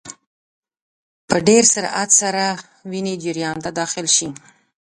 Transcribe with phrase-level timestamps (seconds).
[1.27, 2.59] په ډېر سرعت سره د
[2.89, 4.29] وینې جریان ته داخل شي.